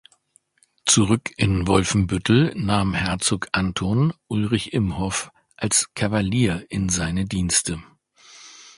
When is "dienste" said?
7.25-7.83